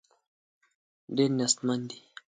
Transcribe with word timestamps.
ډېر 1.15 1.29
نېستمن 1.39 1.79
دي. 1.89 1.99